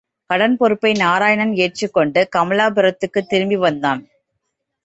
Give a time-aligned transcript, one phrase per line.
[0.29, 4.01] கடன் பொறுப்பை நாராயணன் ஏற்றுக்கொண்டு, கமலாபுரத்துக்குத் திரும்பி வ்ந்தான்.